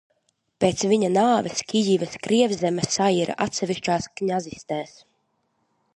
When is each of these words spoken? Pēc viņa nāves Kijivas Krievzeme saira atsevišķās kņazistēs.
Pēc 0.63 0.79
viņa 0.93 1.09
nāves 1.17 1.61
Kijivas 1.73 2.17
Krievzeme 2.27 2.87
saira 2.95 3.37
atsevišķās 3.47 4.09
kņazistēs. 4.23 5.01